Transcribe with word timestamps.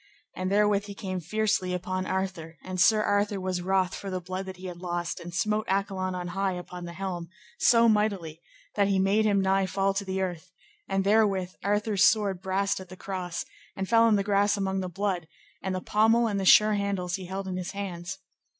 And 0.35 0.51
therewith 0.51 0.85
he 0.85 0.95
came 0.95 1.19
fiercely 1.19 1.75
upon 1.75 2.07
Arthur, 2.07 2.57
and 2.63 2.81
Sir 2.81 3.03
Arthur 3.03 3.39
was 3.39 3.61
wroth 3.61 3.93
for 3.93 4.09
the 4.09 4.19
blood 4.19 4.47
that 4.47 4.57
he 4.57 4.65
had 4.65 4.77
lost, 4.77 5.19
and 5.19 5.31
smote 5.31 5.67
Accolon 5.69 6.15
on 6.15 6.29
high 6.29 6.53
upon 6.53 6.85
the 6.85 6.93
helm, 6.93 7.29
so 7.59 7.87
mightily, 7.87 8.41
that 8.73 8.87
he 8.87 8.97
made 8.97 9.25
him 9.25 9.39
nigh 9.39 9.67
to 9.67 9.71
fall 9.71 9.93
to 9.93 10.03
the 10.03 10.19
earth; 10.19 10.49
and 10.89 11.03
therewith 11.03 11.51
Arthur's 11.63 12.03
sword 12.03 12.41
brast 12.41 12.79
at 12.79 12.89
the 12.89 12.97
cross, 12.97 13.45
and 13.75 13.87
fell 13.87 14.07
in 14.07 14.15
the 14.15 14.23
grass 14.23 14.57
among 14.57 14.79
the 14.79 14.89
blood, 14.89 15.27
and 15.61 15.75
the 15.75 15.81
pommel 15.81 16.25
and 16.27 16.39
the 16.39 16.45
sure 16.45 16.73
handles 16.73 17.17
he 17.17 17.27
held 17.27 17.47
in 17.47 17.57
his 17.57 17.73
hands. 17.73 18.17